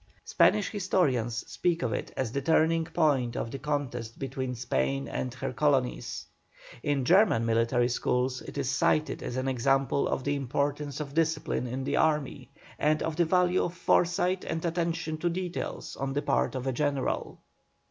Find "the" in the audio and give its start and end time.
2.31-2.41, 3.51-3.59, 10.23-10.35, 13.15-13.25, 16.13-16.23